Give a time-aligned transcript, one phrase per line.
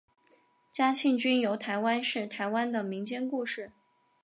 [0.71, 3.71] 嘉庆君游台湾是台湾的民间故事。